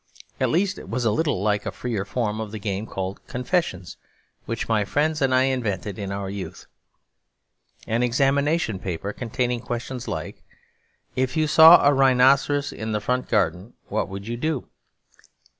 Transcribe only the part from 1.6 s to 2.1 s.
a freer